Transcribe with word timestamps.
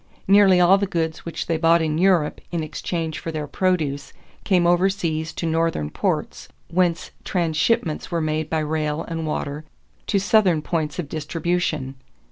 Nearly 0.27 0.59
all 0.59 0.79
the 0.79 0.87
goods 0.87 1.25
which 1.25 1.45
they 1.45 1.57
bought 1.57 1.79
in 1.79 1.99
Europe 1.99 2.41
in 2.51 2.63
exchange 2.63 3.19
for 3.19 3.31
their 3.31 3.45
produce 3.45 4.13
came 4.43 4.65
overseas 4.65 5.31
to 5.33 5.45
Northern 5.45 5.91
ports, 5.91 6.47
whence 6.71 7.11
transshipments 7.23 8.09
were 8.09 8.19
made 8.19 8.49
by 8.49 8.61
rail 8.61 9.03
and 9.07 9.27
water 9.27 9.63
to 10.07 10.17
Southern 10.17 10.63
points 10.63 10.97
of 10.97 11.07
distribution. 11.07 11.93